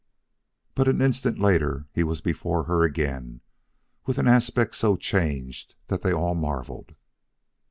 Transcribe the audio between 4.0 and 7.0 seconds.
with an aspect so changed that they all marveled.